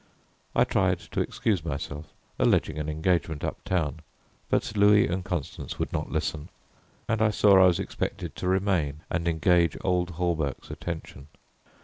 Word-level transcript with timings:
I 0.55 0.63
tried 0.63 0.97
to 0.97 1.21
excuse 1.21 1.63
myself, 1.63 2.11
alleging 2.39 2.79
an 2.79 2.89
engagement 2.89 3.43
uptown, 3.43 3.99
but 4.49 4.75
Louis 4.75 5.07
and 5.07 5.23
Constance 5.23 5.77
would 5.77 5.93
not 5.93 6.09
listen, 6.11 6.49
and 7.07 7.21
I 7.21 7.29
saw 7.29 7.61
I 7.61 7.67
was 7.67 7.77
expected 7.79 8.35
to 8.37 8.47
remain 8.47 9.01
and 9.11 9.27
engage 9.27 9.77
old 9.83 10.09
Hawberk's 10.17 10.71
attention. 10.71 11.27